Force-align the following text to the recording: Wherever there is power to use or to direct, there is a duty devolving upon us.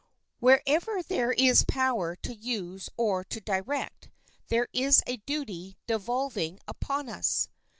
Wherever 0.39 1.03
there 1.03 1.31
is 1.33 1.63
power 1.63 2.15
to 2.15 2.33
use 2.33 2.89
or 2.97 3.23
to 3.25 3.39
direct, 3.39 4.09
there 4.47 4.67
is 4.73 5.03
a 5.05 5.17
duty 5.17 5.77
devolving 5.85 6.57
upon 6.67 7.07
us. 7.07 7.49